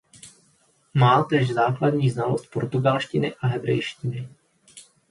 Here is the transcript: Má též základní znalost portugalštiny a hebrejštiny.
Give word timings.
Má 0.93 1.23
též 1.23 1.51
základní 1.53 2.09
znalost 2.09 2.47
portugalštiny 2.53 3.35
a 3.41 3.47
hebrejštiny. 3.47 4.29